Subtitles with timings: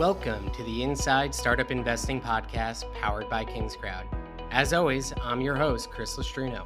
[0.00, 4.06] Welcome to the Inside Startup Investing Podcast powered by KingsCrowd.
[4.50, 6.64] As always, I'm your host, Chris Lustrino.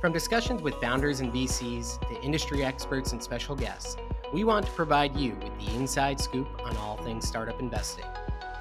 [0.00, 3.96] From discussions with founders and VCs to industry experts and special guests,
[4.32, 8.04] we want to provide you with the inside scoop on all things startup investing.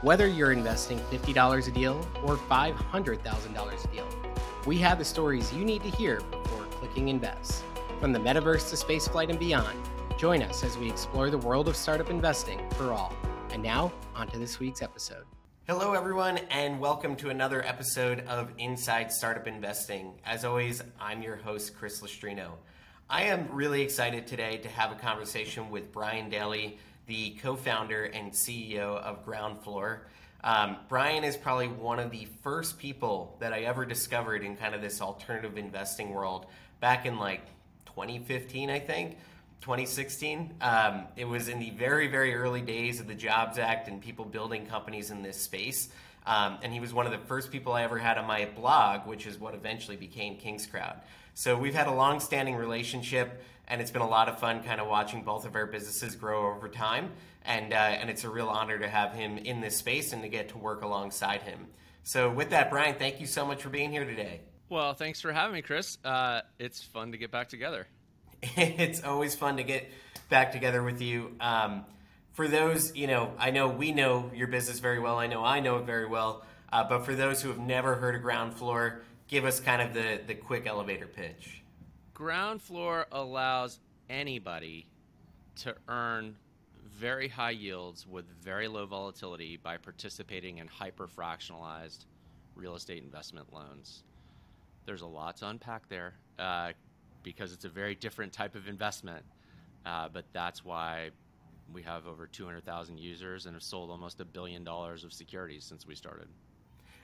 [0.02, 4.08] Whether you're investing $50 a deal or $500,000 a deal,
[4.66, 7.64] we have the stories you need to hear before clicking invest.
[8.00, 9.78] From the metaverse to spaceflight and beyond,
[10.18, 13.16] join us as we explore the world of startup investing for all.
[13.52, 15.26] And now, on to this week's episode.
[15.68, 20.14] Hello, everyone, and welcome to another episode of Inside Startup Investing.
[20.26, 22.52] As always, I'm your host, Chris Lustrino.
[23.10, 28.06] I am really excited today to have a conversation with Brian Dally, the co founder
[28.06, 30.00] and CEO of Groundfloor.
[30.46, 34.74] Um, Brian is probably one of the first people that I ever discovered in kind
[34.74, 36.46] of this alternative investing world
[36.80, 37.46] back in like
[37.88, 39.18] 2015, I think.
[39.62, 40.56] 2016.
[40.60, 44.26] Um, it was in the very, very early days of the Jobs Act and people
[44.26, 45.90] building companies in this space.
[46.26, 49.08] Um, and he was one of the first people I ever had on my blog,
[49.08, 50.98] which is what eventually became KingsCrowd.
[51.34, 54.82] So we've had a long standing relationship, and it's been a lot of fun kind
[54.82, 57.12] of watching both of our businesses grow over time.
[57.46, 60.30] And, uh, and it's a real honor to have him in this space and to
[60.30, 61.68] get to work alongside him.
[62.04, 64.42] So, with that, Brian, thank you so much for being here today.
[64.70, 65.98] Well, thanks for having me, Chris.
[66.04, 67.88] Uh, it's fun to get back together.
[68.58, 69.90] it's always fun to get
[70.30, 71.36] back together with you.
[71.40, 71.86] Um,
[72.34, 75.18] for those, you know, I know we know your business very well.
[75.18, 76.44] I know I know it very well.
[76.72, 80.22] Uh, but for those who have never heard of Groundfloor, give us kind of the,
[80.26, 81.62] the quick elevator pitch.
[82.16, 84.88] Groundfloor allows anybody
[85.58, 86.36] to earn
[86.98, 92.06] very high yields with very low volatility by participating in hyper fractionalized
[92.56, 94.04] real estate investment loans.
[94.86, 96.14] There's a lot to unpack there.
[96.40, 96.72] Uh,
[97.24, 99.24] because it's a very different type of investment.
[99.86, 101.10] Uh, but that's why
[101.74, 105.88] we have over 200,000 users and have sold almost a billion dollars of securities since
[105.88, 106.28] we started.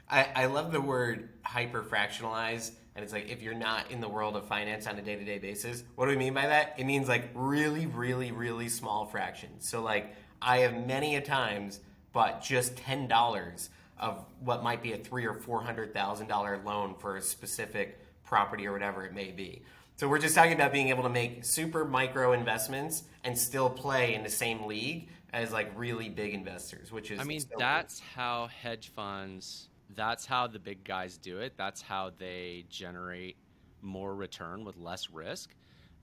[0.10, 2.72] I, I love the word hyper fractionalized.
[2.96, 5.24] And it's like if you're not in the world of finance on a day to
[5.24, 6.76] day basis, what do we mean by that?
[6.78, 9.68] It means like really, really, really small fractions.
[9.68, 11.80] So, like, I have many a times
[12.12, 13.70] bought just $10
[14.00, 18.00] of what might be a three or four hundred thousand dollar loan for a specific
[18.24, 19.62] property or whatever it may be.
[19.98, 24.14] So we're just talking about being able to make super micro investments and still play
[24.14, 28.08] in the same league as like really big investors, which is I mean that's cool.
[28.16, 31.54] how hedge funds that's how the big guys do it.
[31.58, 33.38] That's how they generate
[33.82, 35.56] more return with less risk.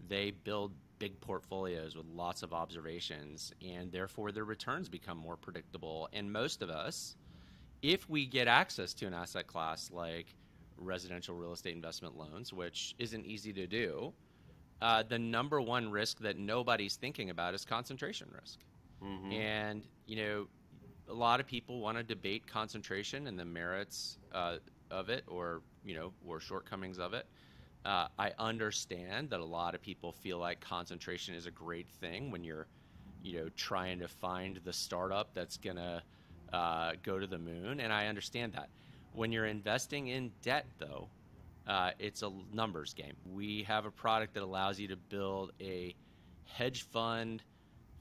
[0.08, 6.08] They build big portfolios with lots of observations and therefore their returns become more predictable.
[6.12, 7.14] And most of us
[7.80, 10.34] if we get access to an asset class like
[10.78, 14.12] residential real estate investment loans, which isn't easy to do,
[14.82, 18.58] uh, the number one risk that nobody's thinking about is concentration risk.
[19.02, 19.32] Mm-hmm.
[19.32, 20.46] And, you know,
[21.08, 24.56] a lot of people want to debate concentration and the merits uh,
[24.90, 27.26] of it or, you know, or shortcomings of it.
[27.84, 32.30] Uh, I understand that a lot of people feel like concentration is a great thing
[32.30, 32.66] when you're,
[33.22, 36.02] you know, trying to find the startup that's going to
[36.52, 37.80] uh, go to the moon.
[37.80, 38.70] And I understand that.
[39.14, 41.08] When you're investing in debt, though,
[41.68, 43.14] uh, it's a numbers game.
[43.32, 45.94] We have a product that allows you to build a
[46.44, 47.42] hedge fund,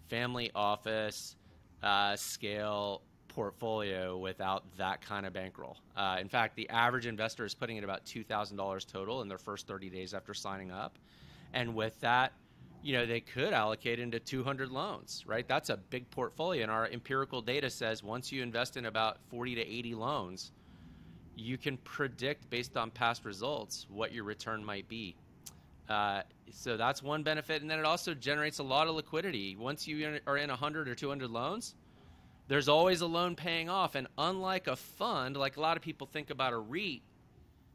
[0.10, 1.36] family office
[1.84, 5.78] uh, scale portfolio without that kind of bankroll.
[5.96, 9.68] Uh, in fact, the average investor is putting in about $2,000 total in their first
[9.68, 10.98] 30 days after signing up.
[11.54, 12.34] And with that,
[12.82, 15.48] you know, they could allocate into 200 loans, right?
[15.48, 16.64] That's a big portfolio.
[16.64, 20.52] And our empirical data says once you invest in about 40 to 80 loans,
[21.36, 25.16] you can predict based on past results what your return might be.
[25.90, 26.22] Uh,
[26.52, 29.56] so that's one benefit, and then it also generates a lot of liquidity.
[29.56, 31.76] Once you are in 100 or 200 loans,
[32.48, 33.96] there's always a loan paying off.
[33.96, 37.02] And unlike a fund, like a lot of people think about a REIT,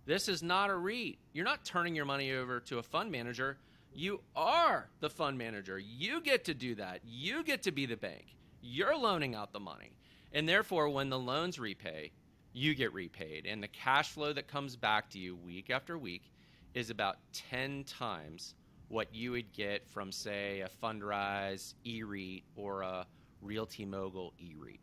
[0.06, 1.18] this is not a REIT.
[1.32, 3.58] You're not turning your money over to a fund manager.
[3.92, 5.78] You are the fund manager.
[5.78, 7.00] You get to do that.
[7.04, 8.36] You get to be the bank.
[8.62, 9.92] You're loaning out the money.
[10.32, 12.12] And therefore, when the loans repay,
[12.58, 13.46] you get repaid.
[13.46, 16.30] And the cash flow that comes back to you week after week
[16.74, 18.54] is about 10 times
[18.88, 23.06] what you would get from, say, a Fundrise e REIT or a
[23.44, 24.80] RealtyMogul e REIT.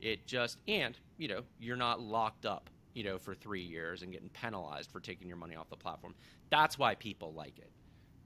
[0.00, 4.12] It just, and, you know, you're not locked up, you know, for three years and
[4.12, 6.14] getting penalized for taking your money off the platform.
[6.48, 7.70] That's why people like it.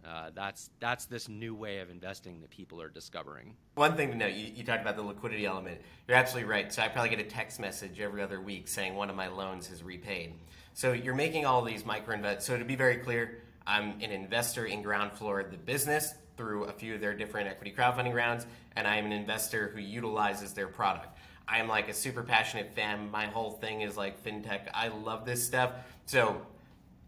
[0.07, 3.57] Uh, that's that's this new way of investing that people are discovering.
[3.75, 5.81] One thing to note, you, you, talked about the liquidity element.
[6.07, 6.71] You're absolutely right.
[6.71, 9.71] So I probably get a text message every other week saying one of my loans
[9.71, 10.35] is repaid.
[10.75, 12.47] So you're making all these micro invest.
[12.47, 16.95] So to be very clear, I'm an investor in Groundfloor, the business, through a few
[16.95, 18.47] of their different equity crowdfunding rounds,
[18.77, 21.17] and I'm an investor who utilizes their product.
[21.47, 23.11] I'm like a super passionate fan.
[23.11, 24.69] My whole thing is like fintech.
[24.73, 25.73] I love this stuff.
[26.07, 26.41] So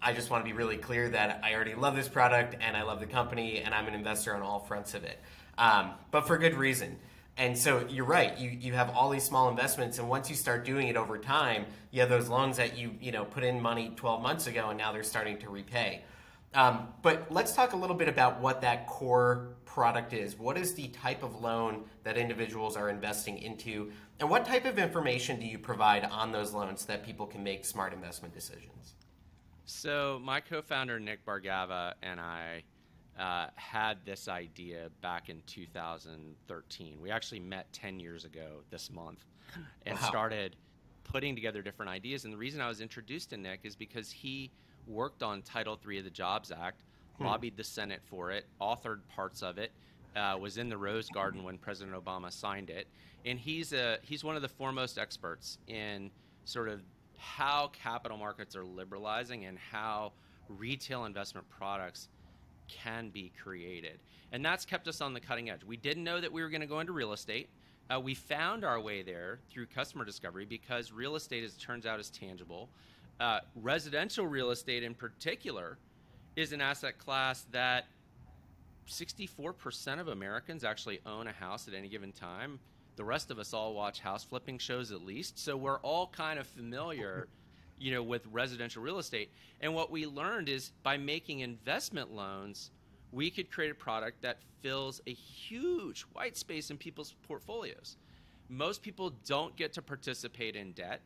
[0.07, 2.85] I just want to be really clear that I already love this product and I
[2.85, 5.19] love the company and I'm an investor on all fronts of it.
[5.59, 7.01] Um, but for good reason.
[7.37, 8.39] And so you're right.
[8.39, 11.67] You you have all these small investments, and once you start doing it over time,
[11.91, 14.79] you have those loans that you you know put in money 12 months ago, and
[14.79, 16.03] now they're starting to repay.
[16.55, 20.39] Um, but let's talk a little bit about what that core product is.
[20.39, 24.79] What is the type of loan that individuals are investing into, and what type of
[24.79, 28.96] information do you provide on those loans so that people can make smart investment decisions?
[29.67, 32.63] So my co-founder Nick Bhargava and I
[33.19, 37.01] uh, had this idea back in 2013.
[37.01, 39.25] We actually met 10 years ago this month
[39.87, 40.07] and wow.
[40.07, 40.57] started
[41.03, 42.25] putting together different ideas.
[42.25, 44.53] And the reason I was introduced to Nick is because he
[44.87, 46.85] worked on Title III of the Jobs Act,
[47.19, 47.25] hmm.
[47.25, 49.73] lobbied the Senate for it, authored parts of it,
[50.15, 52.87] uh, was in the Rose Garden when President Obama signed it,
[53.27, 56.11] and he's a he's one of the foremost experts in
[56.45, 56.81] sort of
[57.19, 60.13] how capital markets are liberalizing and how
[60.49, 62.09] retail investment products
[62.69, 63.99] can be created.
[64.33, 65.65] And that's kept us on the cutting edge.
[65.65, 67.49] We didn't know that we were going to go into real estate.
[67.89, 71.87] Uh, we found our way there through customer discovery because real estate, as it turns
[71.87, 72.69] out, is tangible.
[73.21, 75.79] Uh, residential real estate, in particular,
[76.35, 77.87] is an asset class that
[78.89, 82.59] 64% of Americans actually own a house at any given time.
[82.97, 85.39] The rest of us all watch house flipping shows at least.
[85.39, 87.29] So we're all kind of familiar
[87.79, 89.31] you know, with residential real estate.
[89.61, 92.71] And what we learned is by making investment loans,
[93.13, 97.97] we could create a product that fills a huge white space in people's portfolios.
[98.49, 101.01] Most people don't get to participate in debt.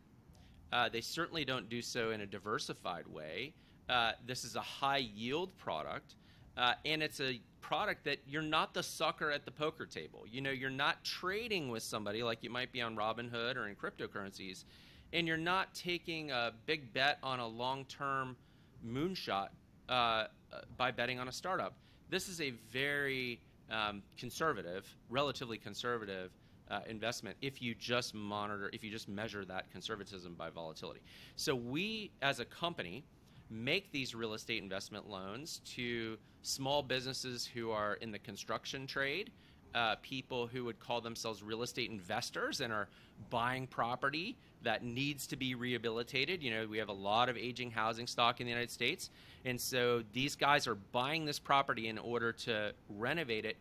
[0.72, 3.52] Uh, they certainly don't do so in a diversified way.
[3.88, 6.14] Uh, this is a high yield product,
[6.56, 10.24] uh, and it's a product that you're not the sucker at the poker table.
[10.30, 13.76] You know, you're not trading with somebody like you might be on Robinhood or in
[13.76, 14.64] cryptocurrencies
[15.12, 18.36] and you're not taking a big bet on a long-term
[18.86, 19.48] moonshot
[19.88, 20.26] uh, uh,
[20.76, 21.74] by betting on a startup.
[22.08, 26.30] This is a very um, conservative, relatively conservative
[26.70, 31.00] uh, investment if you just monitor, if you just measure that conservatism by volatility.
[31.36, 33.04] So we, as a company,
[33.50, 39.30] make these real estate investment loans to small businesses who are in the construction trade,
[39.74, 42.88] uh, people who would call themselves real estate investors and are
[43.28, 46.42] buying property that needs to be rehabilitated.
[46.42, 49.10] You know, we have a lot of aging housing stock in the United States.
[49.44, 53.56] And so these guys are buying this property in order to renovate it.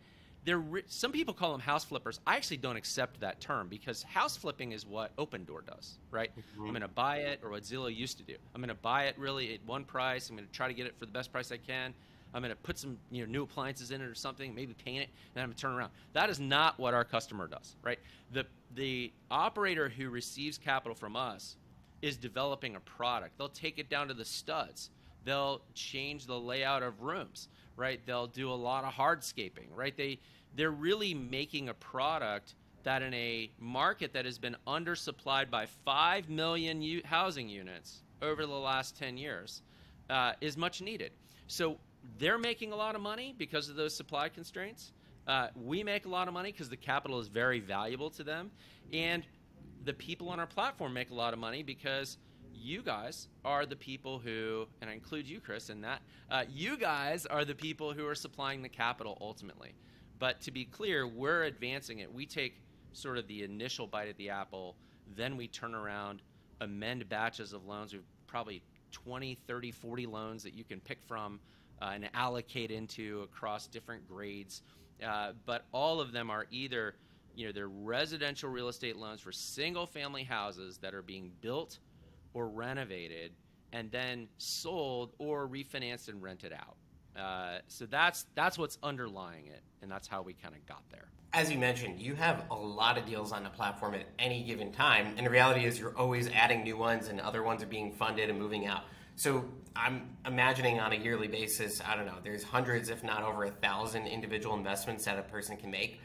[0.45, 2.19] They're some people call them house flippers.
[2.25, 6.31] I actually don't accept that term because house flipping is what Opendoor does, right?
[6.31, 6.62] Mm-hmm.
[6.62, 8.36] I'm going to buy it, or what Zillow used to do.
[8.56, 10.30] I'm going to buy it really at one price.
[10.30, 11.94] I'm going to try to get it for the best price I can.
[12.33, 15.03] I'm going to put some you know new appliances in it or something, maybe paint
[15.03, 15.91] it, and I'm going to turn around.
[16.13, 18.00] That is not what our customer does, right?
[18.31, 18.45] The
[18.75, 21.57] the operator who receives capital from us
[22.01, 23.38] is developing a product.
[23.38, 24.89] They'll take it down to the studs.
[25.25, 28.00] They'll change the layout of rooms, right?
[28.06, 29.95] They'll do a lot of hardscaping, right?
[29.95, 30.19] They
[30.56, 36.30] they're really making a product that in a market that has been undersupplied by 5
[36.30, 39.62] million u- housing units over the last 10 years
[40.10, 41.12] uh, is much needed.
[41.48, 41.77] So
[42.18, 44.94] they're making a lot of money because of those supply constraints.
[45.27, 48.50] Uh, we make a lot of money because the capital is very valuable to them.
[48.92, 49.24] And
[49.86, 52.18] the people on our platform make a lot of money because
[52.59, 56.78] you guys are the people who, and I include you, Chris, in that, uh, you
[56.78, 59.73] guys are the people who are supplying the capital ultimately.
[60.19, 62.13] But to be clear, we're advancing it.
[62.13, 62.61] We take
[62.94, 64.75] sort of the initial bite at the apple,
[65.16, 66.21] then we turn around,
[66.61, 67.94] amend batches of loans.
[67.94, 68.61] We've probably
[68.92, 71.39] 20, 30, 40 loans that you can pick from
[71.81, 74.61] uh, and allocate into across different grades.
[75.06, 76.95] Uh, but all of them are either,
[77.35, 81.80] you know, they're residential real estate loans for single family houses that are being built
[82.33, 83.31] or renovated
[83.71, 86.76] and then sold or refinanced and rented out.
[87.18, 91.09] Uh, so that's that's what's underlying it, and that's how we kind of got there.
[91.33, 94.71] As you mentioned, you have a lot of deals on the platform at any given
[94.71, 97.92] time, and the reality is you're always adding new ones, and other ones are being
[97.92, 98.83] funded and moving out.
[99.16, 99.45] So
[99.76, 103.52] I'm imagining on a yearly basis, I don't know, there's hundreds, if not over a
[103.52, 106.00] thousand individual investments that a person can make.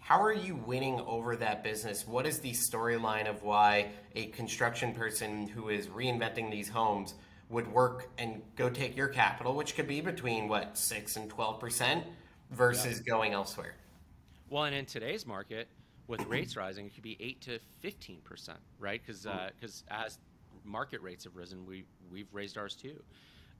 [0.00, 2.06] How are you winning over that business?
[2.06, 7.14] What is the storyline of why a construction person who is reinventing these homes
[7.50, 11.60] would work and go take your capital, which could be between what six and twelve
[11.60, 12.04] percent,
[12.50, 13.12] versus yeah.
[13.12, 13.74] going elsewhere?
[14.50, 15.68] Well, and in today's market,
[16.06, 19.00] with rates rising, it could be eight to fifteen percent, right?
[19.04, 19.26] Because
[19.60, 20.18] because uh, as
[20.64, 23.02] market rates have risen, we we've raised ours too.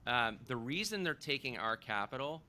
[0.07, 2.41] Um, the reason they're taking our capital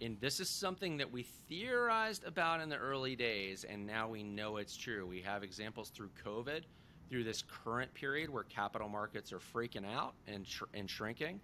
[0.00, 4.22] and this is something that we theorized about in the early days, and now we
[4.22, 5.06] know it's true.
[5.06, 6.62] We have examples through COVID,
[7.08, 11.40] through this current period where capital markets are freaking out and, and shrinking.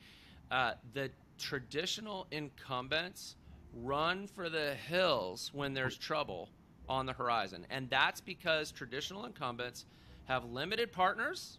[0.51, 3.37] Uh, the traditional incumbents
[3.75, 6.49] run for the hills when there's trouble
[6.89, 7.65] on the horizon.
[7.71, 9.87] And that's because traditional incumbents
[10.25, 11.59] have limited partners,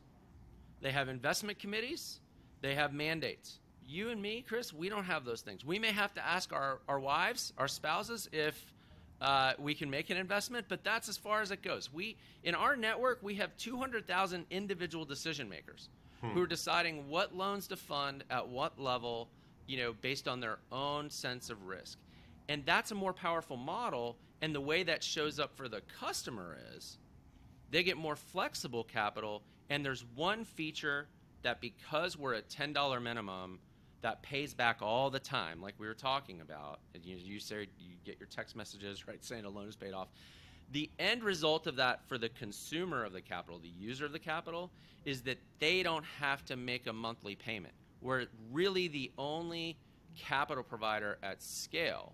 [0.82, 2.20] they have investment committees,
[2.62, 3.61] they have mandates.
[3.92, 5.66] You and me, Chris, we don't have those things.
[5.66, 8.74] We may have to ask our, our wives, our spouses, if
[9.20, 11.92] uh, we can make an investment, but that's as far as it goes.
[11.92, 15.90] We in our network we have 200,000 individual decision makers
[16.22, 16.30] hmm.
[16.30, 19.28] who are deciding what loans to fund at what level,
[19.68, 22.00] you know, based on their own sense of risk.
[22.48, 24.16] And that's a more powerful model.
[24.42, 26.98] And the way that shows up for the customer is
[27.72, 29.44] they get more flexible capital.
[29.70, 31.08] And there's one feature
[31.44, 33.60] that because we're at $10 minimum,
[34.02, 36.80] that pays back all the time, like we were talking about.
[37.04, 40.10] You, you say you get your text messages, right, saying a loan is paid off.
[40.72, 44.20] The end result of that for the consumer of the capital, the user of the
[44.20, 44.72] capital,
[45.04, 47.74] is that they don't have to make a monthly payment.
[48.02, 49.78] We're really the only
[50.16, 52.14] capital provider at scale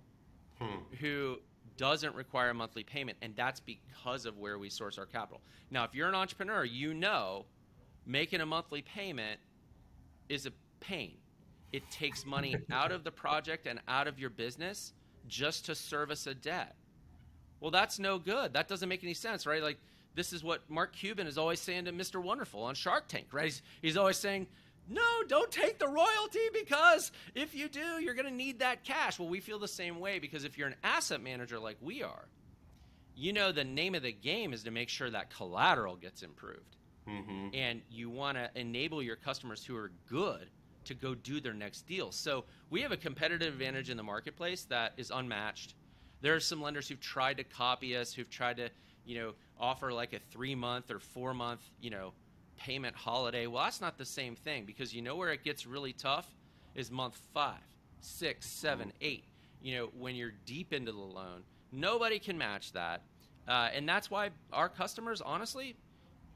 [0.59, 0.95] hmm.
[0.99, 1.37] who
[1.77, 5.41] doesn't require a monthly payment, and that's because of where we source our capital.
[5.69, 7.45] Now, if you're an entrepreneur, you know
[8.07, 9.39] making a monthly payment
[10.29, 11.17] is a pain.
[11.73, 14.93] It takes money out of the project and out of your business
[15.27, 16.75] just to service a debt.
[17.59, 18.53] Well, that's no good.
[18.53, 19.61] That doesn't make any sense, right?
[19.61, 19.77] Like,
[20.15, 22.21] this is what Mark Cuban is always saying to Mr.
[22.21, 23.45] Wonderful on Shark Tank, right?
[23.45, 24.47] He's, he's always saying,
[24.89, 29.19] no, don't take the royalty because if you do, you're going to need that cash.
[29.19, 32.27] Well, we feel the same way because if you're an asset manager like we are,
[33.15, 36.77] you know the name of the game is to make sure that collateral gets improved.
[37.07, 37.49] Mm-hmm.
[37.53, 40.49] And you want to enable your customers who are good
[40.87, 42.11] to go do their next deal.
[42.11, 45.75] So we have a competitive advantage in the marketplace that is unmatched.
[46.21, 48.69] There are some lenders who've tried to copy us, who've tried to,
[49.05, 52.13] you know, offer like a three month or four month, you know,
[52.57, 53.47] payment holiday.
[53.47, 56.27] Well, that's not the same thing because you know where it gets really tough
[56.75, 57.59] is month five,
[58.01, 59.25] six, seven, eight.
[59.61, 63.01] You know, when you're deep into the loan, nobody can match that.
[63.47, 65.75] Uh, and that's why our customers, honestly,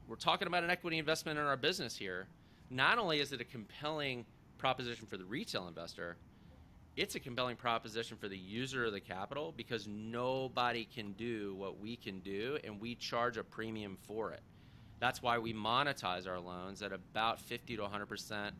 [0.08, 2.26] we're talking about an equity investment in our business here.
[2.70, 4.24] Not only is it a compelling
[4.62, 6.16] proposition for the retail investor,
[6.96, 11.80] it's a compelling proposition for the user of the capital because nobody can do what
[11.80, 14.40] we can do and we charge a premium for it.
[15.00, 18.52] That's why we monetize our loans at about 50 to 100%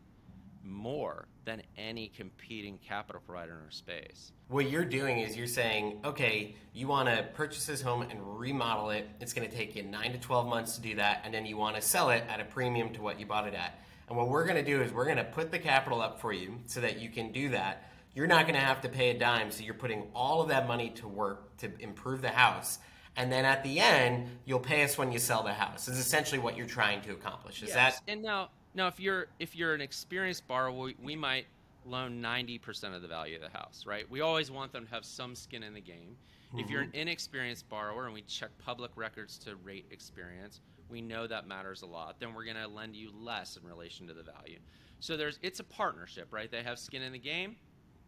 [0.65, 4.33] more than any competing capital provider in our space.
[4.49, 8.91] What you're doing is you're saying, okay, you want to purchase this home and remodel
[8.91, 9.09] it.
[9.21, 11.57] It's going to take you 9 to 12 months to do that and then you
[11.57, 13.79] want to sell it at a premium to what you bought it at.
[14.09, 16.33] And what we're going to do is we're going to put the capital up for
[16.33, 17.91] you so that you can do that.
[18.15, 20.69] You're not going to have to pay a dime, so you're putting all of that
[20.69, 22.79] money to work to improve the house
[23.17, 26.39] and then at the end you'll pay us when you sell the house is essentially
[26.39, 27.75] what you're trying to accomplish is yes.
[27.75, 31.47] that and now now if you're if you're an experienced borrower we, we might
[31.85, 35.05] loan 90% of the value of the house right we always want them to have
[35.05, 36.17] some skin in the game
[36.49, 36.61] mm-hmm.
[36.61, 36.99] if you're an mm-hmm.
[36.99, 40.61] inexperienced borrower and we check public records to rate experience
[40.93, 44.07] we know that matters a lot then we're going to lend you less in relation
[44.07, 44.59] to the value.
[45.01, 46.51] So there's it's a partnership right?
[46.51, 47.57] They have skin in the game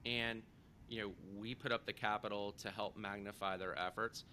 [0.06, 0.42] and
[0.88, 4.24] you know we put up the capital to help magnify their efforts.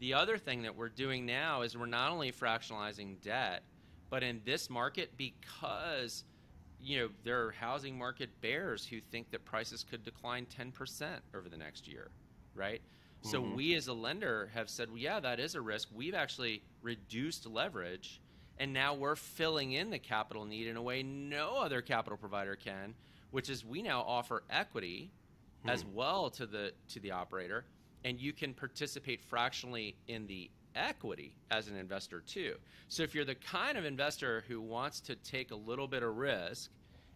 [0.00, 3.62] The other thing that we're doing now is we're not only fractionalizing debt,
[4.08, 6.24] but in this market, because
[6.80, 11.48] you know there are housing market bears who think that prices could decline 10% over
[11.48, 12.10] the next year,
[12.54, 12.80] right?
[13.22, 13.30] Mm-hmm.
[13.30, 15.88] So we as a lender have said, well, yeah, that is a risk.
[15.94, 18.20] We've actually reduced leverage,
[18.58, 22.56] and now we're filling in the capital need in a way no other capital provider
[22.56, 22.94] can,
[23.30, 25.16] which is we now offer equity hmm
[25.68, 27.66] as well to the to the operator
[28.04, 32.54] and you can participate fractionally in the equity as an investor too.
[32.88, 36.16] So if you're the kind of investor who wants to take a little bit of
[36.16, 36.70] risk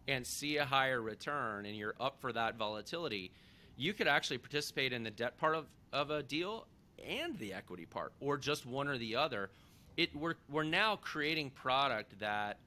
[0.08, 3.32] and see a higher return and you're up for that volatility,
[3.76, 6.66] you could actually participate in the debt part of, of a deal
[7.04, 9.50] and the equity part or just one or the other.
[9.96, 12.58] It we're we're now creating product that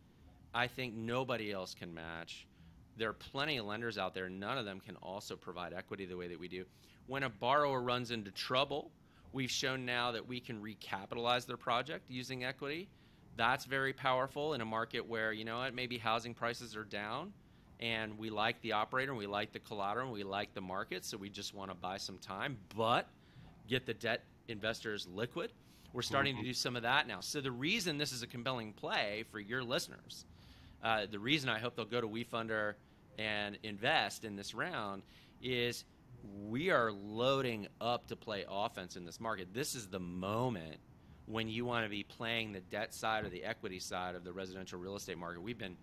[0.54, 2.48] I think nobody else can match.
[2.98, 6.18] There are plenty of lenders out there, none of them can also provide equity the
[6.18, 6.66] way that we do
[7.08, 8.92] when a borrower runs into trouble,
[9.34, 12.88] we've shown now that we can recapitalize their project using equity.
[13.38, 17.34] That's very powerful in a market where, you know what, maybe housing prices are down
[17.80, 21.06] and we like the operator and we like the collateral and we like the market,
[21.06, 23.08] so we just want to buy some time, but
[23.68, 25.52] get the debt investors liquid.
[25.94, 26.44] We're starting mm-hmm.
[26.44, 27.22] to do some of that now.
[27.22, 30.26] So the reason this is a compelling play for your listeners,
[30.84, 32.74] uh, the reason I hope they'll go to WeFunder
[33.18, 35.04] and invest in this round
[35.42, 35.86] is
[36.48, 39.54] we are loading up to play offense in this market.
[39.54, 40.78] This is the moment
[41.26, 44.32] when you want to be playing the debt side or the equity side of the
[44.32, 45.42] residential real estate market.
[45.42, 45.78] We've been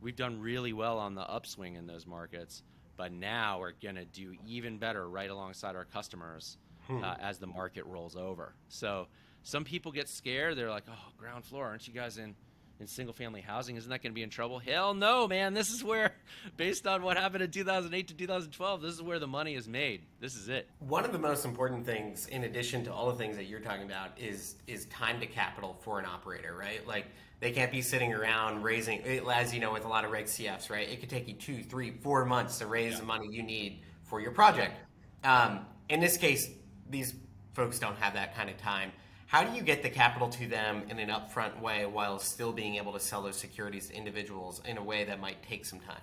[0.00, 2.62] we've done really well on the upswing in those markets,
[2.96, 7.02] but now we're going to do even better right alongside our customers hmm.
[7.02, 8.54] uh, as the market rolls over.
[8.68, 9.06] So
[9.42, 10.56] some people get scared.
[10.56, 12.34] They're like, "Oh, Groundfloor, aren't you guys in?"
[12.80, 14.58] In single family housing, isn't that going to be in trouble?
[14.58, 15.54] Hell no, man.
[15.54, 16.14] This is where,
[16.56, 20.02] based on what happened in 2008 to 2012, this is where the money is made.
[20.18, 20.68] This is it.
[20.78, 23.84] One of the most important things, in addition to all the things that you're talking
[23.84, 26.86] about, is is time to capital for an operator, right?
[26.86, 27.06] Like
[27.40, 30.24] they can't be sitting around raising, it, as you know, with a lot of Reg
[30.24, 30.88] CFs, right?
[30.88, 33.00] It could take you two, three, four months to raise yeah.
[33.00, 34.78] the money you need for your project.
[35.22, 36.50] Um, in this case,
[36.88, 37.14] these
[37.54, 38.92] folks don't have that kind of time.
[39.30, 42.74] How do you get the capital to them in an upfront way while still being
[42.74, 46.02] able to sell those securities to individuals in a way that might take some time?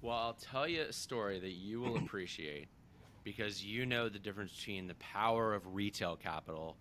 [0.00, 2.68] Well, I'll tell you a story that you will appreciate
[3.24, 6.76] because you know the difference between the power of retail capital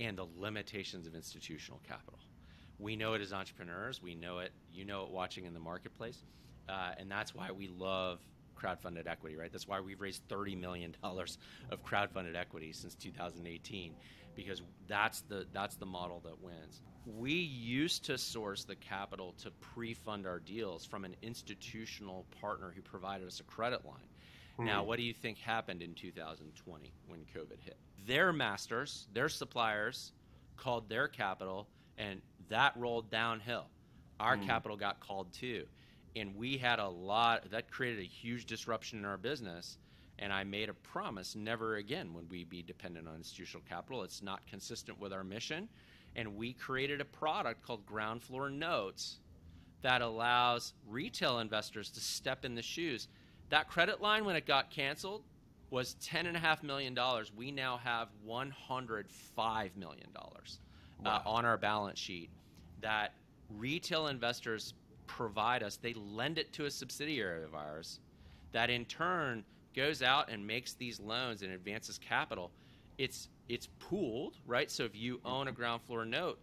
[0.00, 2.18] and the limitations of institutional capital.
[2.78, 4.02] We know it as entrepreneurs.
[4.02, 4.52] We know it.
[4.70, 6.24] You know it watching in the marketplace,
[6.68, 8.20] uh, and that's why we love
[8.58, 9.36] crowdfunded equity.
[9.36, 9.50] Right.
[9.52, 11.38] That's why we've raised thirty million dollars
[11.70, 13.94] of crowdfunded equity since 2018
[14.38, 16.80] because that's the that's the model that wins.
[17.04, 22.82] We used to source the capital to pre-fund our deals from an institutional partner who
[22.82, 23.96] provided us a credit line.
[24.52, 24.66] Mm-hmm.
[24.66, 27.76] Now, what do you think happened in 2020 when COVID hit?
[28.06, 30.12] Their masters, their suppliers
[30.56, 33.66] called their capital and that rolled downhill.
[34.20, 34.46] Our mm-hmm.
[34.46, 35.64] capital got called too.
[36.18, 39.78] And we had a lot that created a huge disruption in our business
[40.18, 44.02] and I made a promise never again would we be dependent on institutional capital.
[44.02, 45.68] It's not consistent with our mission.
[46.16, 49.20] And we created a product called Groundfloor Notes
[49.82, 53.06] that allows retail investors to step in the shoes.
[53.50, 55.22] That credit line, when it got canceled,
[55.70, 56.98] was $10.5 million.
[57.36, 60.20] We now have $105 million uh,
[61.04, 61.22] wow.
[61.24, 62.30] uh, on our balance sheet
[62.80, 63.12] that
[63.56, 64.74] retail investors
[65.08, 65.76] provide us.
[65.76, 67.98] They lend it to a subsidiary of ours
[68.52, 72.50] that in turn goes out and makes these loans and advances capital,
[72.98, 74.70] it's it's pooled, right?
[74.70, 76.38] So if you own a Groundfloor note,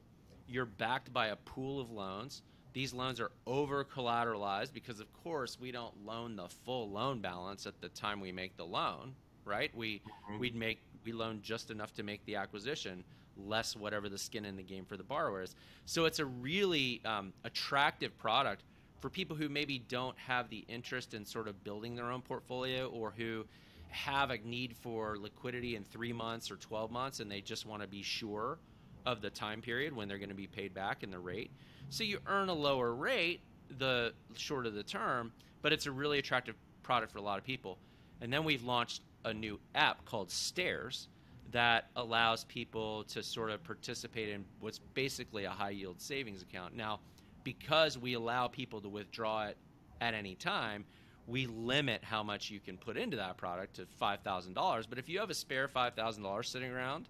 [0.48, 2.42] you're backed by a pool of loans.
[2.74, 7.66] These loans are over collateralized because of course we don't loan the full loan balance
[7.66, 9.14] at the time we make the loan,
[9.44, 9.76] right?
[9.76, 10.40] We mm-hmm.
[10.40, 13.04] we'd make we loan just enough to make the acquisition,
[13.38, 15.56] less whatever the skin in the game for the borrower is.
[15.86, 18.64] So it's a really um, attractive product
[19.00, 22.88] for people who maybe don't have the interest in sort of building their own portfolio
[22.90, 23.46] or who
[23.90, 27.82] have a need for liquidity in three months or 12 months and they just want
[27.82, 28.58] to be sure
[29.06, 31.52] of the time period when they're going to be paid back and the rate.
[31.90, 33.42] So you earn a lower rate
[33.78, 37.78] the shorter the term, but it's a really attractive product for a lot of people.
[38.22, 41.08] And then we've launched a new app called Stairs
[41.52, 46.76] that allows people to sort of participate in what's basically a high yield savings account.
[46.76, 47.00] Now,
[47.44, 49.58] because we allow people to withdraw it
[50.02, 50.86] at any time,
[51.28, 54.86] we limit how much you can put into that product to $5,000.
[54.90, 57.08] But if you have a spare $5,000 sitting around,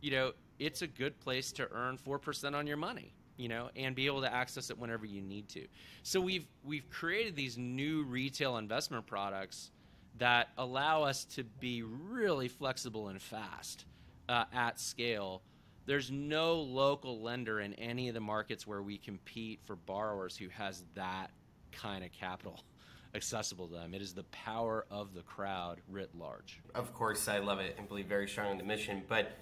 [0.00, 3.94] you know, it's a good place to earn 4% on your money, you know, and
[3.94, 5.66] be able to access it whenever you need to.
[6.02, 9.70] So we've we've created these new retail investment products
[10.18, 13.84] that allow us to be really flexible and fast
[14.28, 15.42] uh, at scale
[15.86, 20.48] there's no local lender in any of the markets where we compete for borrowers who
[20.48, 21.30] has that
[21.72, 22.64] kind of capital
[23.14, 23.94] accessible to them.
[23.94, 26.60] It is the power of the crowd writ large.
[26.74, 29.02] Of course, I love it and believe very strongly in the mission.
[29.08, 29.32] But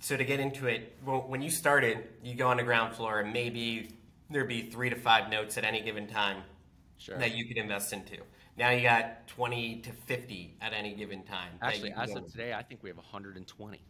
[0.00, 3.32] so to get into it, when you started, you go on the ground floor and
[3.32, 3.96] maybe
[4.28, 6.38] there'd be three to five notes at any given time
[6.98, 7.18] sure.
[7.18, 8.16] that you could invest into.
[8.56, 11.52] Now you got 20 to 50 at any given time.
[11.62, 13.80] Actually, as of today, I think we have 120.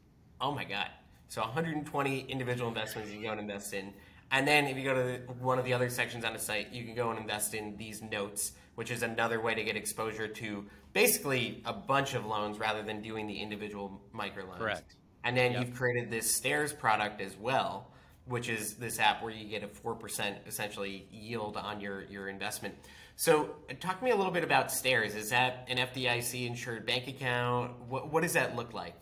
[0.40, 0.88] Oh my God.
[1.28, 3.92] So 120 individual investments you can go and invest in.
[4.30, 6.72] And then if you go to the, one of the other sections on the site,
[6.72, 10.28] you can go and invest in these notes, which is another way to get exposure
[10.28, 14.58] to basically a bunch of loans rather than doing the individual microloans.
[14.58, 14.96] Correct.
[15.24, 15.66] And then yep.
[15.66, 17.92] you've created this stairs product as well,
[18.26, 22.74] which is this app where you get a 4% essentially yield on your, your investment.
[23.16, 25.14] So, talk to me a little bit about Stairs.
[25.14, 27.72] Is that an FDIC insured bank account?
[27.88, 28.94] What, what does that look like?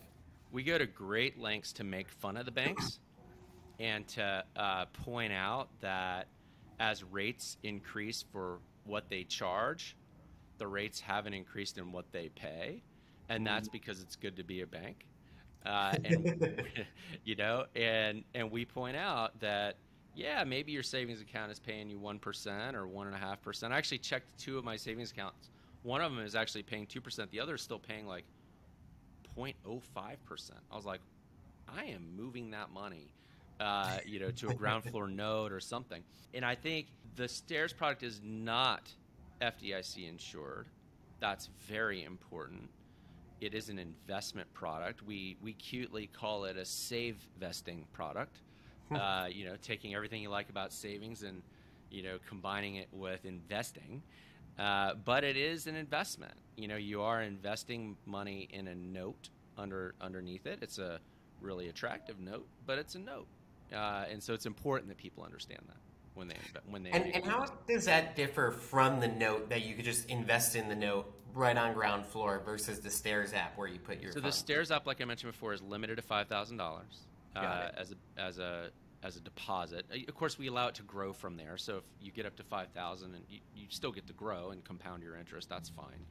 [0.51, 2.99] we go to great lengths to make fun of the banks
[3.79, 6.27] and to uh, point out that
[6.79, 9.95] as rates increase for what they charge,
[10.57, 12.83] the rates haven't increased in what they pay,
[13.29, 13.77] and that's mm-hmm.
[13.77, 15.07] because it's good to be a bank.
[15.65, 16.65] Uh, and
[17.23, 19.77] you know, and and we point out that
[20.15, 23.41] yeah, maybe your savings account is paying you one percent or one and a half
[23.41, 23.73] percent.
[23.73, 25.49] I actually checked two of my savings accounts.
[25.83, 27.31] One of them is actually paying two percent.
[27.31, 28.25] The other is still paying like
[29.37, 30.51] 0.05%.
[30.71, 31.01] I was like,
[31.67, 33.13] I am moving that money,
[33.59, 36.03] uh, you know, to a Groundfloor note or something.
[36.33, 38.91] And I think the stairs product is not
[39.41, 40.67] FDIC insured.
[41.19, 42.69] That's very important.
[43.39, 45.03] It is an investment product.
[45.03, 48.41] We we cutely call it a save vesting product.
[49.01, 51.41] Uh, you know, taking everything you like about savings and
[51.89, 54.01] you know combining it with investing.
[54.59, 56.33] Uh, but it is an investment.
[56.57, 60.59] You know, you are investing money in a note under underneath it.
[60.61, 60.99] It's a
[61.39, 63.27] really attractive note, but it's a note,
[63.73, 65.77] uh, and so it's important that people understand that
[66.13, 66.35] when they
[66.69, 66.91] when they.
[66.91, 70.67] And, and how does that differ from the note that you could just invest in
[70.67, 74.11] the note right on Groundfloor versus the Stairs app where you put your?
[74.11, 76.57] So the Stairs app, like I mentioned before, is limited to five thousand
[77.35, 78.69] uh, as a as a
[79.03, 79.85] as a deposit.
[79.91, 81.57] Uh, of course, we allow it to grow from there.
[81.57, 84.51] So if you get up to five thousand, and you, you still get to grow
[84.51, 86.05] and compound your interest, that's fine.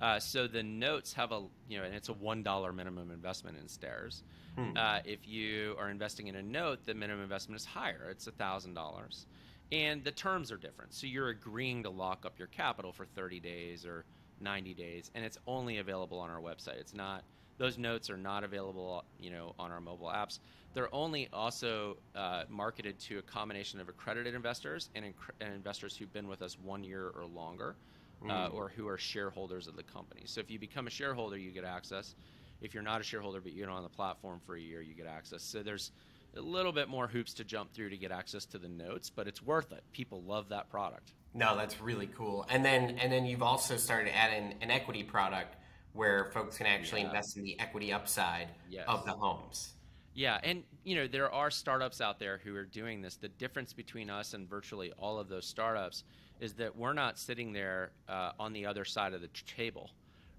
[0.00, 3.56] Uh, so the notes have a you know, and it's a one dollar minimum investment
[3.58, 4.22] in Stairs.
[4.56, 4.76] Hmm.
[4.76, 8.08] Uh, if you are investing in a note, the minimum investment is higher.
[8.10, 9.26] It's a thousand dollars,
[9.72, 10.92] and the terms are different.
[10.92, 14.04] So you're agreeing to lock up your capital for 30 days or
[14.40, 16.78] 90 days, and it's only available on our website.
[16.78, 17.24] It's not;
[17.58, 20.38] those notes are not available, you know, on our mobile apps.
[20.74, 25.96] They're only also uh, marketed to a combination of accredited investors and, inc- and investors
[25.96, 27.76] who've been with us one year or longer
[28.24, 28.54] uh, mm.
[28.54, 30.22] or who are shareholders of the company.
[30.26, 32.14] So if you become a shareholder, you get access.
[32.60, 35.06] If you're not a shareholder but you're on the platform for a year, you get
[35.06, 35.42] access.
[35.42, 35.92] So there's
[36.36, 39.26] a little bit more hoops to jump through to get access to the notes, but
[39.26, 39.82] it's worth it.
[39.92, 41.12] People love that product.
[41.32, 42.46] No, that's really cool.
[42.48, 45.56] And then and then you've also started adding an equity product
[45.96, 47.08] where folks can actually yeah.
[47.08, 48.84] invest in the equity upside yes.
[48.88, 49.74] of the homes.
[50.14, 53.16] Yeah, and you know there are startups out there who are doing this.
[53.16, 56.04] The difference between us and virtually all of those startups
[56.40, 59.90] is that we're not sitting there uh, on the other side of the table,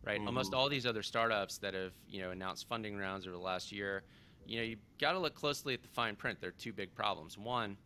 [0.03, 0.17] right?
[0.17, 0.27] Mm-hmm.
[0.27, 3.71] Almost all these other startups that have you know announced funding rounds over the last
[3.71, 4.03] year,
[4.47, 6.39] you know, you got to look closely at the fine print.
[6.39, 7.37] There are two big problems.
[7.37, 7.77] One,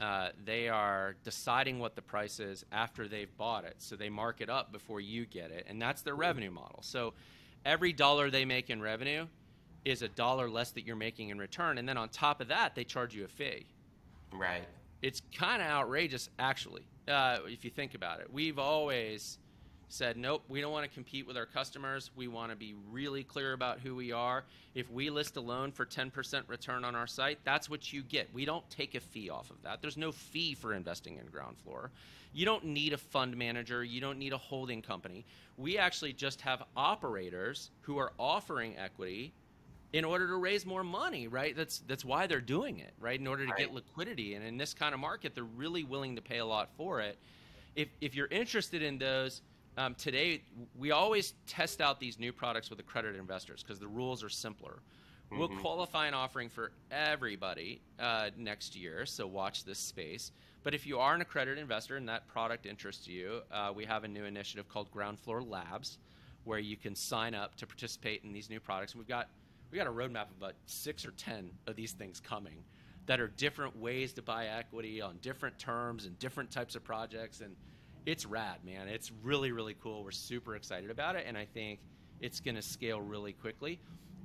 [0.00, 4.40] uh, they are deciding what the price is after they've bought it, so they mark
[4.40, 6.80] it up before you get it, and that's their revenue model.
[6.82, 7.14] So
[7.64, 9.26] every dollar they make in revenue
[9.84, 12.74] is a dollar less that you're making in return, and then on top of that,
[12.74, 13.66] they charge you a fee.
[14.32, 14.64] Right.
[15.02, 18.32] It's kind of outrageous, actually uh, if you think about it.
[18.32, 19.38] We've always
[19.88, 22.10] said, nope, we don't want to compete with our customers.
[22.14, 24.44] We want to be really clear about who we are.
[24.74, 28.28] If we list a loan for 10% return on our site, that's what you get.
[28.34, 29.80] We don't take a fee off of that.
[29.80, 31.88] There's no fee for investing in Groundfloor.
[32.34, 35.24] You don't need a fund manager, you don't need a holding company.
[35.56, 39.32] We actually just have operators who are offering equity
[39.92, 41.56] in order to raise more money, right?
[41.56, 43.18] That's that's why they're doing it, right?
[43.18, 43.58] In order to right.
[43.58, 46.68] get liquidity, and in this kind of market, they're really willing to pay a lot
[46.76, 47.16] for it.
[47.74, 49.40] If if you're interested in those,
[49.78, 50.42] um, today
[50.76, 54.80] we always test out these new products with accredited investors because the rules are simpler.
[55.30, 55.38] Mm-hmm.
[55.38, 60.32] We'll qualify an offering for everybody uh, next year, so watch this space.
[60.64, 64.02] But if you are an accredited investor and that product interests you, uh, we have
[64.02, 65.98] a new initiative called Groundfloor Labs,
[66.42, 68.92] where you can sign up to participate in these new products.
[68.92, 69.28] And we've got
[69.70, 72.64] we got a roadmap of about six or ten of these things coming
[73.06, 77.40] that are different ways to buy equity on different terms and different types of projects
[77.40, 77.54] and
[78.10, 78.88] it's rad man.
[78.88, 80.02] It's really really cool.
[80.02, 81.80] We're super excited about it and i think
[82.20, 83.78] it's going to scale really quickly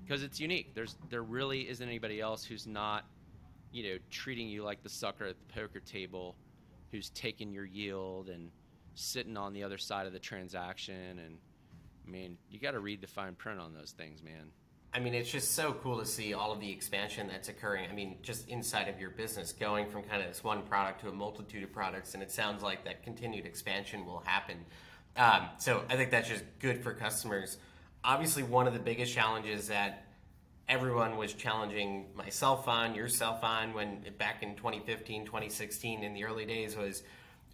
[0.03, 0.73] because it's unique.
[0.73, 3.05] There's there really isn't anybody else who's not
[3.71, 6.35] you know treating you like the sucker at the poker table
[6.91, 8.51] who's taking your yield and
[8.95, 11.37] sitting on the other side of the transaction and
[12.07, 14.51] i mean you got to read the fine print on those things man
[14.95, 17.89] I mean, it's just so cool to see all of the expansion that's occurring.
[17.89, 21.09] I mean, just inside of your business, going from kind of this one product to
[21.09, 24.57] a multitude of products, and it sounds like that continued expansion will happen.
[25.17, 27.57] Um, so I think that's just good for customers.
[28.03, 30.05] Obviously, one of the biggest challenges that
[30.69, 36.45] everyone was challenging myself on, yourself on, when back in 2015, 2016, in the early
[36.45, 37.01] days, was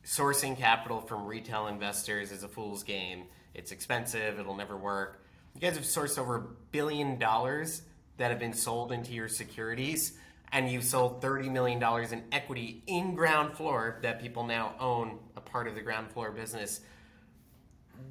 [0.05, 3.23] sourcing capital from retail investors is a fool's game.
[3.53, 4.39] It's expensive.
[4.39, 5.23] It'll never work
[5.55, 7.81] you guys have sourced over a billion dollars
[8.17, 10.13] that have been sold into your securities,
[10.51, 11.81] and you've sold $30 million
[12.11, 16.81] in equity in Groundfloor that people now own a part of the Groundfloor business.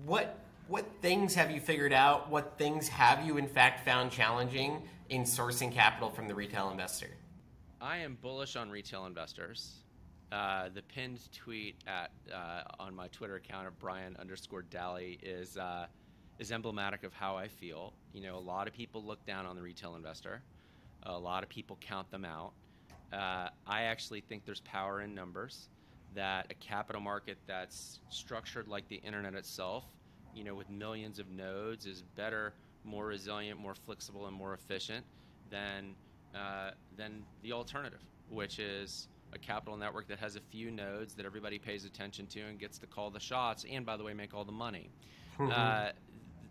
[0.04, 2.28] What what things have you figured out?
[2.28, 7.08] What things have you in fact found challenging in sourcing capital from the retail investor?
[7.80, 9.76] I am bullish on retail investors.
[10.30, 15.56] Uh, the pinned tweet at uh, on my Twitter account of Brian underscore Dally is
[15.56, 15.86] uh,
[16.38, 17.92] is emblematic of how I feel.
[18.12, 20.42] You know, a lot of people look down on the retail investor.
[21.04, 22.52] A lot of people count them out.
[23.12, 25.68] Uh, I actually think there's power in numbers.
[26.14, 29.84] That a capital market that's structured like the internet itself,
[30.34, 35.04] you know, with millions of nodes, is better, more resilient, more flexible, and more efficient
[35.50, 35.94] than
[36.34, 41.26] uh, than the alternative, which is a capital network that has a few nodes that
[41.26, 44.34] everybody pays attention to and gets to call the shots, and by the way, make
[44.34, 44.90] all the money.
[45.38, 45.52] Mm-hmm.
[45.52, 45.90] Uh,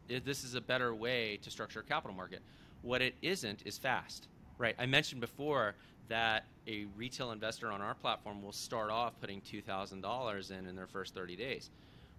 [0.07, 2.41] this is a better way to structure a capital market.
[2.81, 4.75] What it isn't is fast, right?
[4.77, 5.75] I mentioned before
[6.09, 10.87] that a retail investor on our platform will start off putting $2,000 in in their
[10.87, 11.69] first 30 days.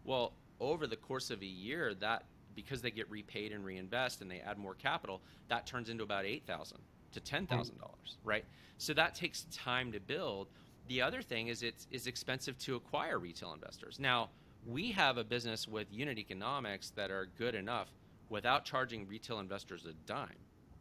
[0.04, 2.24] Well, over the course of a year, that
[2.54, 6.24] because they get repaid and reinvest and they add more capital, that turns into about
[6.24, 6.78] 8,000
[7.12, 7.94] to $10,000, mm.
[8.24, 8.44] right?
[8.78, 10.48] So that takes time to build.
[10.88, 13.98] The other thing is it's is expensive to acquire retail investors.
[14.00, 14.30] Now,
[14.66, 17.88] we have a business with unit economics that are good enough
[18.28, 20.36] without charging retail investors a dime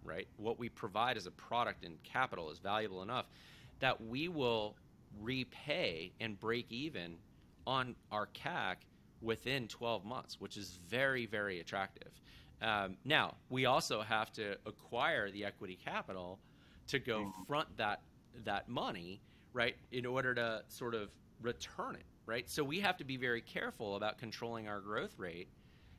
[0.08, 0.28] right?
[0.38, 3.26] What we provide as a product and capital is valuable enough
[3.80, 4.76] that we will
[5.22, 7.18] repay and break even
[7.68, 8.78] on our CAC
[9.22, 12.10] within 12 months, which is very, very attractive.
[12.62, 16.40] Um, now, we also have to acquire the equity capital
[16.88, 17.44] to go mm-hmm.
[17.44, 18.02] front that
[18.46, 19.20] that money,
[19.54, 21.10] right, in order to sort of
[21.42, 22.48] return it, right?
[22.48, 25.48] So we have to be very careful about controlling our growth rate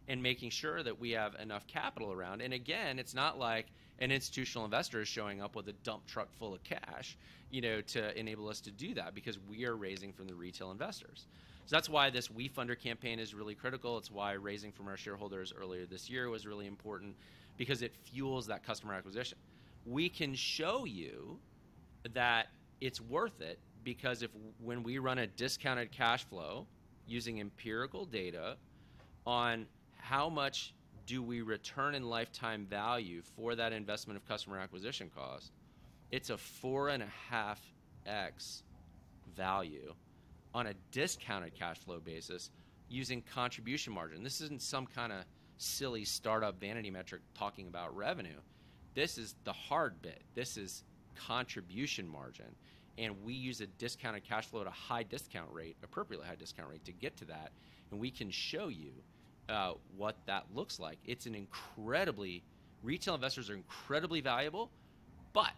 [0.06, 2.42] and making sure that we have enough capital around.
[2.42, 3.66] And again, it's not like
[3.98, 7.16] an institutional investor is showing up with a dump truck full of cash,
[7.50, 10.70] you know, to enable us to do that because we are raising from the retail
[10.70, 11.26] investors.
[11.66, 13.98] So that's why this We WeFunder campaign is really critical.
[13.98, 17.16] It's why raising from our shareholders earlier this year was really important
[17.56, 19.36] because it fuels that customer acquisition.
[19.84, 21.38] We can show you
[22.14, 22.48] that
[22.80, 23.58] it's worth it
[23.88, 24.30] because if
[24.62, 26.66] when we run a discounted cash flow
[27.06, 28.58] using empirical data
[29.26, 29.64] on
[29.96, 30.74] how much
[31.06, 35.52] do we return in lifetime value for that investment of customer acquisition cost?
[36.10, 37.62] It's a four and a half
[38.04, 38.62] x
[39.34, 39.94] value
[40.52, 42.50] on a discounted cash flow basis
[42.90, 44.22] using contribution margin.
[44.22, 45.24] This isn't some kind of
[45.56, 48.40] silly startup vanity metric talking about revenue.
[48.94, 50.20] This is the hard bit.
[50.34, 52.54] This is contribution margin.
[52.98, 56.68] And we use a discounted cash flow at a high discount rate, appropriately high discount
[56.68, 57.52] rate, to get to that.
[57.90, 58.90] And we can show you
[59.48, 60.98] uh, what that looks like.
[61.06, 62.42] It's an incredibly
[62.82, 64.70] retail investors are incredibly valuable,
[65.32, 65.52] but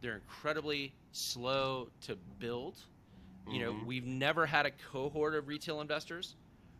[0.00, 2.76] they're incredibly slow to build.
[3.48, 3.86] You know, mm-hmm.
[3.86, 6.34] we've never had a cohort of retail investors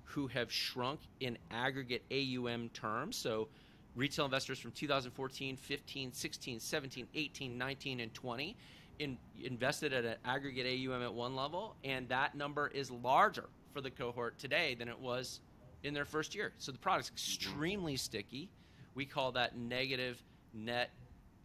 [0.05, 3.17] who have shrunk in aggregate AUM terms.
[3.17, 3.49] So
[3.95, 8.57] retail investors from 2014, 15, 16, 17, 18, 19 and 20
[8.99, 13.81] in, invested at an aggregate AUM at one level and that number is larger for
[13.81, 15.41] the cohort today than it was
[15.83, 16.53] in their first year.
[16.59, 18.49] So the product's extremely sticky.
[18.95, 20.91] We call that negative net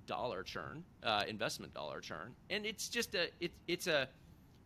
[0.07, 4.07] dollar churn, uh, investment dollar churn, and it's just a it, it's a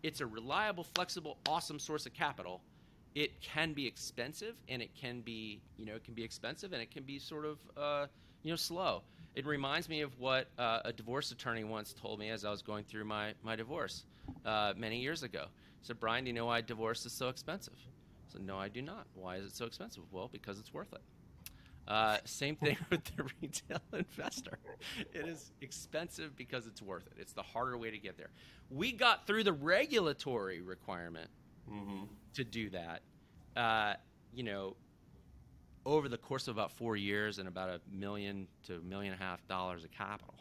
[0.04, 2.62] it's a reliable, flexible, awesome source of capital.
[3.16, 6.82] It can be expensive, and it can be you know it can be expensive, and
[6.82, 8.06] it can be sort of uh,
[8.44, 9.02] you know slow.
[9.36, 12.62] It reminds me of what uh, a divorce attorney once told me as I was
[12.62, 14.06] going through my my divorce
[14.46, 15.46] uh, many years ago.
[15.82, 17.78] He said, "Brian, do you know why divorce is so expensive?"
[18.36, 19.08] said, No, I do not.
[19.14, 20.04] Why is it so expensive?
[20.12, 21.02] Well, because it's worth it.
[21.88, 24.58] Uh, same thing with the retail investor.
[25.14, 27.14] It is expensive because it's worth it.
[27.20, 28.30] It's the harder way to get there.
[28.70, 31.30] We got through the regulatory requirement
[31.72, 32.04] mm-hmm.
[32.34, 33.02] to do that.
[33.56, 33.94] Uh,
[34.34, 34.76] you know,
[35.86, 39.22] over the course of about four years and about a million to a million and
[39.22, 40.34] a half dollars of capital,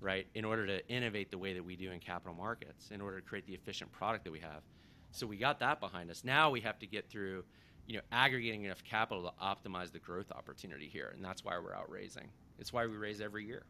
[0.00, 0.26] right?
[0.34, 3.26] In order to innovate the way that we do in capital markets, in order to
[3.26, 4.62] create the efficient product that we have.
[5.10, 6.22] So we got that behind us.
[6.22, 7.44] Now we have to get through,
[7.86, 11.74] you know, aggregating enough capital to optimize the growth opportunity here, and that's why we're
[11.74, 12.28] out raising.
[12.58, 13.64] It's why we raise every year.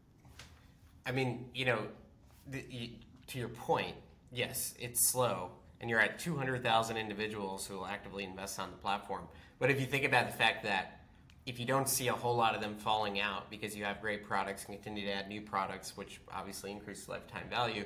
[1.05, 1.79] I mean, you know,
[2.47, 2.89] the, you,
[3.27, 3.95] to your point,
[4.31, 9.23] yes, it's slow, and you're at 200,000 individuals who will actively invest on the platform.
[9.59, 10.98] But if you think about the fact that
[11.49, 14.23] if you don't see a whole lot of them falling out because you have great
[14.23, 17.83] products and continue to add new products, which obviously increases lifetime value,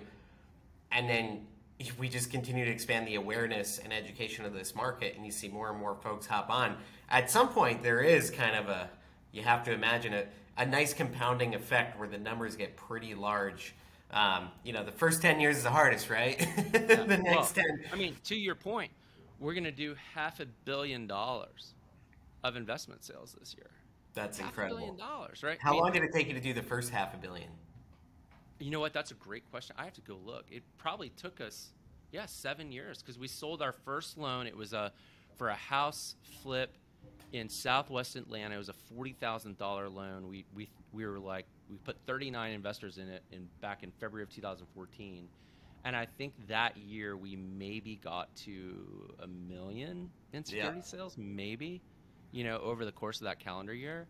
[0.92, 1.48] and then
[1.80, 5.32] if we just continue to expand the awareness and education of this market and you
[5.32, 6.76] see more and more folks hop on
[7.10, 8.90] at some point there is kind of a
[9.32, 10.26] you have to imagine a,
[10.58, 13.74] a nice compounding effect where the numbers get pretty large.
[14.12, 16.38] Um, you know the first 10 years is the hardest right?
[16.72, 18.92] The next well, 10 i mean to your point
[19.40, 21.74] we're going to do half a billion dollars
[22.44, 23.70] of investment sales this year
[24.14, 26.34] that's half incredible a billion dollars right how I mean, long did it take you
[26.34, 27.50] to do the first half a billion
[28.64, 28.94] you know what?
[28.94, 29.76] That's a great question.
[29.78, 30.46] I have to go look.
[30.50, 31.74] It probably took us,
[32.12, 34.48] yeah, seven years because we sold our first loan.
[34.48, 34.92] It was a
[35.38, 36.74] for a house flip
[37.34, 38.56] in Southwest Atlanta.
[38.56, 40.28] It was a forty thousand dollar loan.
[40.28, 43.92] We we we were like we put thirty nine investors in it in back in
[44.00, 45.28] February of two thousand fourteen.
[45.86, 50.84] And I think that year we maybe got to a million in security yeah.
[50.84, 51.82] sales, maybe,
[52.34, 54.08] you know, over the course of that calendar year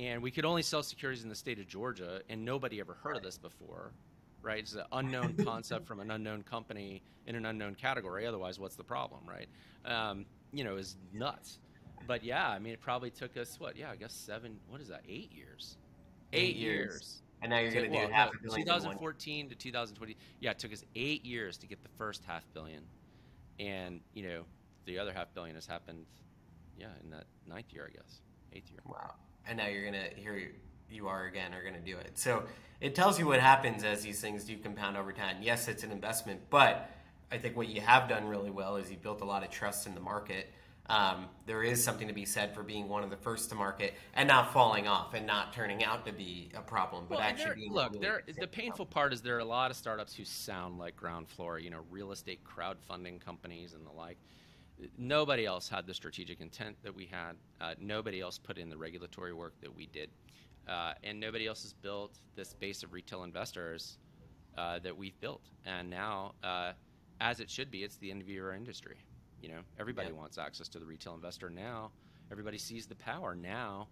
[0.00, 3.18] and we could only sell securities in the state of Georgia, and nobody ever heard
[3.18, 3.92] of this before,
[4.40, 4.60] right?
[4.60, 8.26] It's an unknown concept from an unknown company in an unknown category.
[8.26, 9.46] Otherwise, what's the problem, right?
[9.84, 11.58] Um, you know, is nuts.
[12.06, 13.76] But yeah, I mean, it probably took us what?
[13.76, 14.56] Yeah, I guess seven.
[14.68, 15.02] What is that?
[15.06, 15.76] Eight years.
[16.32, 16.92] Eight, eight years.
[16.92, 17.22] years.
[17.42, 20.16] And now you're going to well, do half no, 2014 to 2020.
[20.40, 22.84] Yeah, it took us eight years to get the first half billion,
[23.58, 24.44] and you know,
[24.86, 26.06] the other half billion has happened.
[26.80, 28.20] Yeah, in that ninth year, I guess,
[28.54, 28.80] eighth year.
[28.86, 29.14] Wow.
[29.46, 30.50] And now you're going to here
[30.90, 32.18] you are again are going to do it.
[32.18, 32.44] So
[32.80, 35.36] it tells you what happens as these things do compound over time.
[35.42, 36.90] Yes, it's an investment, but
[37.30, 39.86] I think what you have done really well is you built a lot of trust
[39.86, 40.50] in the market.
[40.86, 43.94] Um, there is something to be said for being one of the first to market
[44.14, 47.54] and not falling off and not turning out to be a problem, but well, actually
[47.54, 47.92] being look.
[47.92, 51.62] Really the painful part is there are a lot of startups who sound like Groundfloor,
[51.62, 54.18] you know, real estate crowdfunding companies and the like.
[54.96, 57.32] Nobody else had the strategic intent that we had.
[57.60, 60.10] Uh, nobody else put in the regulatory work that we did,
[60.68, 63.98] uh, and nobody else has built this base of retail investors
[64.56, 65.42] uh, that we've built.
[65.66, 66.72] And now uh,
[67.20, 67.84] as it should be.
[67.84, 68.96] It's the envy of our industry.
[69.40, 70.14] You know, everybody yeah.
[70.14, 71.90] wants access to the retail investor now.
[72.30, 73.88] Everybody sees the power now.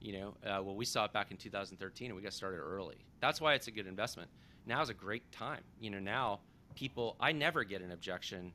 [0.00, 2.96] You know, uh, well, we saw it back in 2013, and we got started early.
[3.20, 4.28] That's why it's a good investment.
[4.66, 5.62] Now is a great time.
[5.80, 6.40] You know, now
[6.74, 8.52] people, I never get an objection,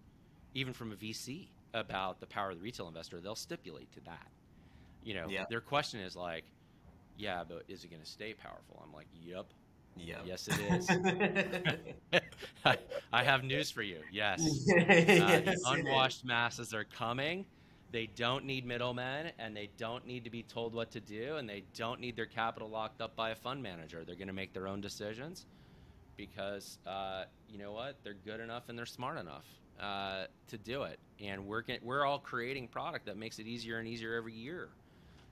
[0.53, 3.19] even from a VC, about the power of the retail investor.
[3.21, 4.27] They'll stipulate to that.
[5.03, 5.45] You know, yeah.
[5.49, 6.45] their question is like,
[7.17, 8.81] yeah, but is it going to stay powerful?
[8.83, 9.47] I'm like, yep.
[9.97, 10.21] Yep.
[10.25, 10.89] Yes, it is.
[12.63, 12.77] I,
[13.13, 13.99] I, have news for you.
[14.11, 14.39] Yes.
[14.69, 17.45] Uh, yes the unwashed masses are coming.
[17.91, 21.49] They don't need middlemen and they don't need to be told what to do and
[21.49, 24.03] they don't need their capital locked up by a fund manager.
[24.05, 25.47] They're going to make their own decisions
[26.15, 27.97] because, uh, you know what?
[28.03, 29.45] They're good enough and they're smart enough
[29.79, 30.99] uh, to do it.
[31.19, 34.69] And we're, get, we're all creating product that makes it easier and easier every year.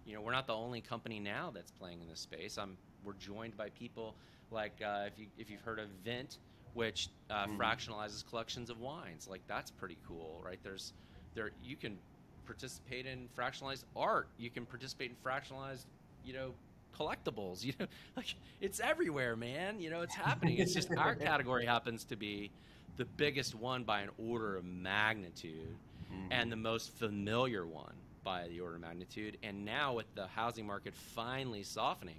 [0.06, 2.58] You know, we're not the only company now that's playing in this space.
[2.58, 4.16] I'm, we're joined by people
[4.52, 6.38] like uh, if you if you've heard of Vint,
[6.74, 7.58] which uh, mm.
[7.58, 10.60] fractionalizes collections of wines, like that's pretty cool, right?
[10.64, 10.94] There's
[11.36, 11.98] there you can
[12.46, 14.30] participate in fractionalized art.
[14.38, 15.86] You can participate in fractionalized,
[16.24, 16.52] you know,
[16.98, 17.64] collectibles.
[17.68, 19.80] You know, like it's everywhere, man.
[19.80, 20.58] You know, it's happening.
[20.60, 22.52] It's just our category happens to be
[22.98, 25.76] the biggest one by an order of magnitude,
[26.12, 26.32] mm-hmm.
[26.32, 29.38] and the most familiar one by the order of magnitude.
[29.44, 32.18] And now with the housing market finally softening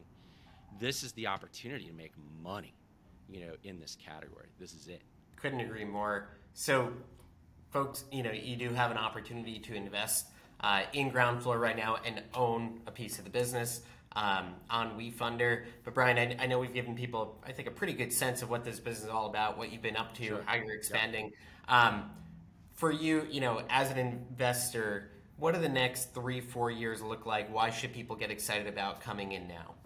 [0.78, 2.74] this is the opportunity to make money,
[3.28, 4.46] you know, in this category.
[4.58, 5.02] This is it.
[5.36, 6.28] Couldn't agree more.
[6.54, 6.92] So,
[7.70, 10.26] folks, you know, you do have an opportunity to invest
[10.60, 13.82] uh, in Groundfloor right now and own a piece of the business
[14.18, 15.64] um, on WeFunder.
[15.84, 18.50] But Brian, I, I, know we've given people, I think, a pretty good sense of
[18.50, 20.42] what this business is all about, what you've been up to, sure.
[20.44, 21.30] how you're expanding.
[21.68, 22.10] Um,
[22.74, 27.26] for you, you know, as an investor, what do the next three, four years look
[27.26, 27.52] like?
[27.54, 29.76] Why should people get excited about coming in now?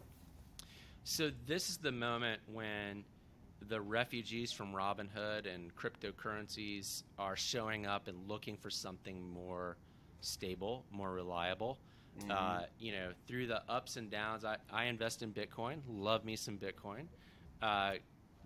[1.05, 3.05] So this is the moment when
[3.69, 9.77] the refugees from Robinhood and cryptocurrencies are showing up and looking for something more
[10.23, 11.79] stable, more reliable.
[12.21, 12.31] Mm-hmm.
[12.31, 15.79] Uh, you know, through the ups and downs, I, I invest in Bitcoin.
[15.89, 17.07] Love me some Bitcoin,
[17.63, 17.95] uh,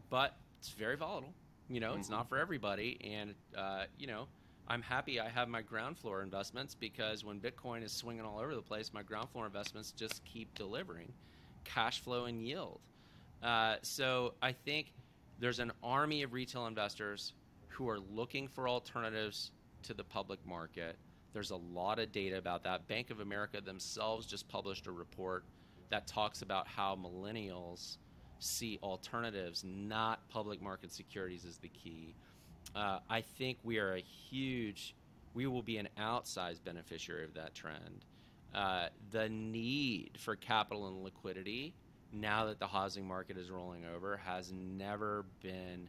[0.09, 1.35] but it's very volatile.
[1.69, 2.01] You know, mm-hmm.
[2.01, 4.29] it's not for everybody, and uh, you know,
[4.69, 8.63] I'm happy I have my Groundfloor investments because when Bitcoin is swinging all over the
[8.63, 11.13] place, my Groundfloor investments just keep delivering
[11.65, 12.81] cash flow and yield.
[13.43, 14.93] Uh, so I think
[15.39, 17.35] there's an army of retail investors
[17.69, 19.51] who are looking for alternatives
[19.83, 20.97] to the public market.
[21.33, 22.89] There's a lot of data about that.
[22.89, 25.45] Bank of America themselves just published a report
[25.91, 27.99] that talks about how millennials
[28.39, 32.15] see alternatives, not public market securities, as the key.
[32.75, 34.95] Uh, I think we are a huge,
[35.35, 38.05] we will be an outsized beneficiary of that trend.
[38.55, 41.75] Uh, the need for capital and liquidity
[42.13, 45.89] now that the housing market is rolling over has never been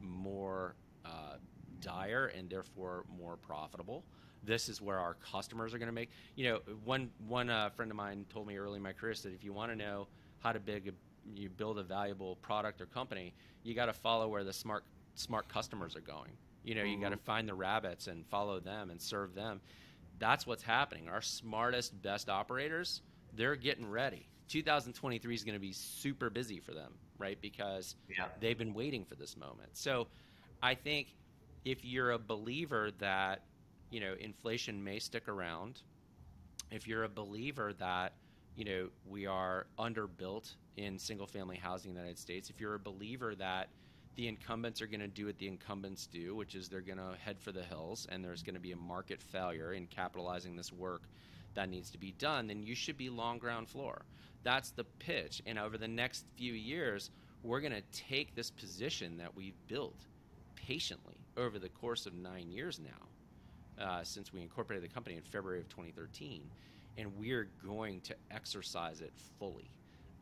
[0.00, 1.36] more uh,
[1.80, 4.04] dire and therefore more profitable.
[4.46, 6.10] This is where our customers are going to make.
[6.36, 9.34] You know, one one uh, friend of mine told me early in my career that
[9.34, 10.06] if you want to know
[10.40, 10.92] how to big a,
[11.38, 15.48] you build a valuable product or company, you got to follow where the smart smart
[15.48, 16.32] customers are going.
[16.64, 17.24] You know, you got to mm-hmm.
[17.24, 19.60] find the rabbits and follow them and serve them
[20.18, 21.08] that's what's happening.
[21.08, 23.02] Our smartest, best operators,
[23.34, 24.26] they're getting ready.
[24.48, 27.38] 2023 is going to be super busy for them, right?
[27.40, 28.26] Because yeah.
[28.40, 29.70] they've been waiting for this moment.
[29.72, 30.06] So
[30.62, 31.08] I think
[31.64, 33.42] if you're a believer that,
[33.90, 35.82] you know, inflation may stick around,
[36.70, 38.12] if you're a believer that,
[38.56, 42.74] you know, we are underbuilt in single family housing in the United States, if you're
[42.74, 43.68] a believer that
[44.16, 47.14] the incumbents are going to do what the incumbents do, which is they're going to
[47.22, 50.72] head for the hills, and there's going to be a market failure in capitalizing this
[50.72, 51.02] work
[51.54, 53.98] that needs to be done, then you should be long Groundfloor.
[54.42, 55.42] That's the pitch.
[55.46, 57.10] And over the next few years,
[57.42, 60.06] we're going to take this position that we've built
[60.54, 63.06] patiently over the course of nine years now,
[63.80, 66.42] uh, since we incorporated the company in February of 2013,
[66.98, 69.70] and we're going to exercise it fully.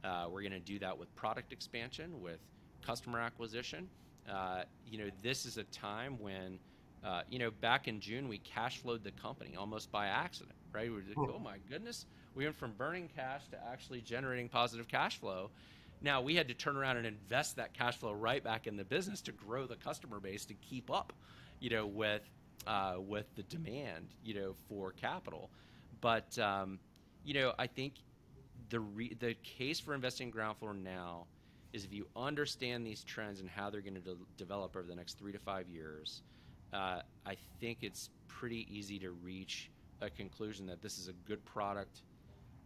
[0.02, 2.38] Uh, we're going to do that with product expansion, with
[2.84, 3.88] customer acquisition.
[4.30, 6.59] Uh, you know, this is a time when,
[7.05, 10.88] uh, you know, back in June we cash flowed the company almost by accident, right?
[10.88, 14.88] We were like, oh my goodness, we went from burning cash to actually generating positive
[14.88, 15.50] cash flow.
[16.00, 18.84] Now we had to turn around and invest that cash flow right back in the
[18.84, 21.12] business to grow the customer base to keep up,
[21.61, 22.22] you know, with
[22.66, 25.50] uh, with the demand, you know, for capital.
[26.00, 26.78] But um,
[27.24, 27.94] you know, I think
[28.70, 31.26] the re- the case for investing in Groundfloor now
[31.72, 34.94] is if you understand these trends and how they're going to de- develop over the
[34.94, 36.22] next three to five years,
[36.72, 41.44] uh, I think it's pretty easy to reach a conclusion that this is a good
[41.44, 42.02] product,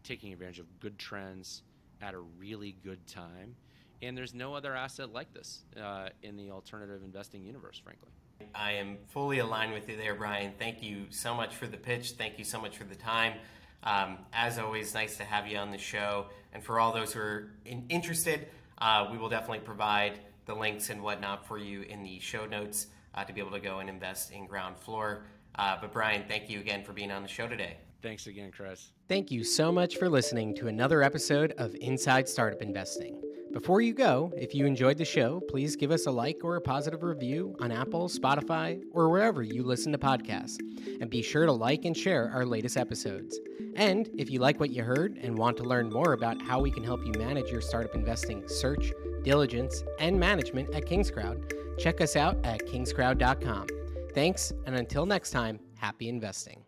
[0.05, 1.63] taking advantage of good trends
[2.03, 3.55] at a really good time.
[4.03, 8.11] And there's no other asset like this uh, in the alternative investing universe, frankly.
[8.55, 10.53] I am fully aligned with you there, Brian.
[10.59, 12.13] Thank you so much for the pitch.
[12.13, 13.35] Thank you so much for the time.
[13.83, 16.27] Um, as always, nice to have you on the show.
[16.53, 20.91] And for all those who are in- interested, uh, we will definitely provide the links
[20.91, 23.89] and whatnot for you in the show notes uh, to be able to go and
[23.89, 25.23] invest in Groundfloor.
[25.55, 27.77] Uh, but Brian, thank you again for being on the show today.
[28.03, 28.93] Thanks again, Chris.
[29.09, 33.21] Thank you so much for listening to another episode of Inside Startup Investing.
[33.53, 36.61] Before you go, if you enjoyed the show, please give us a like or a
[36.61, 40.59] positive review on Apple, Spotify, or wherever you listen to podcasts.
[41.01, 43.39] And be sure to like and share our latest episodes.
[43.75, 46.71] And if you like what you heard and want to learn more about how we
[46.71, 48.93] can help you manage your startup investing search,
[49.23, 53.67] diligence, and management at KingsCrowd, check us out at kingscrowd.com.
[54.15, 56.68] Thanks, and until next time, happy investing.